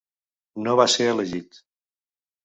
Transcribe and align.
No 0.67 0.73
va 0.79 0.87
ser 0.93 1.05
elegit. 1.09 1.59